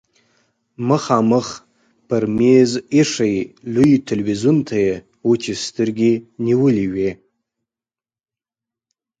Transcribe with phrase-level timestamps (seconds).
[0.87, 1.47] مخامخ
[2.07, 3.35] پر مېز ايښي
[3.73, 4.93] لوی تلويزيون ته يې
[5.27, 6.13] وچې سترګې
[6.45, 7.11] نيولې وې.